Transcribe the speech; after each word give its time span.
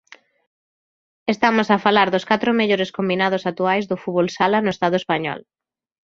Estamos 1.33 1.67
a 1.71 1.77
falar 1.85 2.07
dos 2.11 2.27
catro 2.31 2.51
mellores 2.59 2.93
combinados 2.97 3.43
actuais 3.51 3.85
do 3.87 3.97
fútbol 4.03 4.27
sala 4.37 4.57
no 4.61 4.73
Estado 4.75 4.95
español. 5.01 5.39